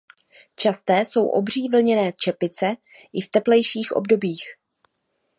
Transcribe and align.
Časté 0.55 1.05
jsou 1.05 1.27
obří 1.27 1.69
vlněné 1.69 2.13
čepice 2.17 2.75
i 3.13 3.21
v 3.21 3.29
teplejších 3.29 3.91
obdobích. 3.91 4.43